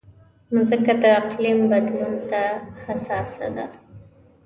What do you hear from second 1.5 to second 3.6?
بدلون ته حساسه